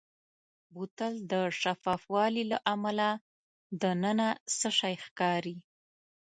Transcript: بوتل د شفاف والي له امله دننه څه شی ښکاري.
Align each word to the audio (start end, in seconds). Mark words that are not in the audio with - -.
بوتل 0.73 1.13
د 1.31 1.33
شفاف 1.61 2.01
والي 2.13 2.43
له 2.51 2.57
امله 2.73 3.09
دننه 3.81 4.29
څه 4.57 4.69
شی 4.79 4.95
ښکاري. 5.05 5.57